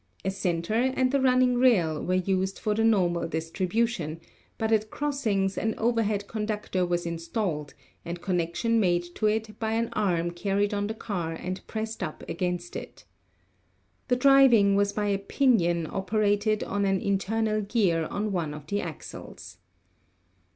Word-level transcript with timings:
A 0.25 0.31
center 0.31 0.73
and 0.73 1.11
the 1.11 1.21
running 1.21 1.59
rail 1.59 2.03
were 2.03 2.15
used 2.15 2.57
for 2.57 2.73
the 2.73 2.83
normal 2.83 3.27
distribution, 3.27 4.19
but 4.57 4.71
at 4.71 4.89
crossings 4.89 5.59
an 5.59 5.75
overhead 5.77 6.25
conductor 6.27 6.83
was 6.83 7.05
installed 7.05 7.75
and 8.03 8.19
connection 8.19 8.79
made 8.79 9.03
to 9.13 9.27
it 9.27 9.59
by 9.59 9.73
an 9.73 9.89
arm 9.93 10.31
carried 10.31 10.73
on 10.73 10.87
the 10.87 10.95
car 10.95 11.33
and 11.33 11.61
pressed 11.67 12.01
up 12.01 12.27
against 12.27 12.75
it. 12.75 13.05
The 14.07 14.15
driving 14.15 14.75
was 14.75 14.91
by 14.91 15.05
a 15.05 15.19
pinion 15.19 15.85
operating 15.85 16.63
on 16.63 16.83
an 16.85 16.99
internal 16.99 17.61
gear 17.61 18.05
on 18.07 18.31
one 18.31 18.55
of 18.55 18.65
the 18.65 18.81
axles. 18.81 19.59